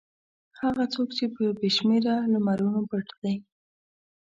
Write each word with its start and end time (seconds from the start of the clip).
هغه 0.61 0.83
څوک 0.93 1.09
چې 1.17 1.25
په 1.35 1.43
بې 1.59 1.69
شمېره 1.77 2.15
لمرونو 2.33 2.79
پټ 2.89 3.07
دی. 3.21 3.35